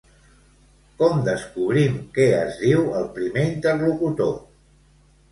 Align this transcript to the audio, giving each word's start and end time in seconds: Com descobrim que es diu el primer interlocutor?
Com 1.01 1.17
descobrim 1.25 1.99
que 2.15 2.25
es 2.37 2.57
diu 2.61 2.87
el 3.01 3.05
primer 3.17 3.43
interlocutor? 3.49 4.33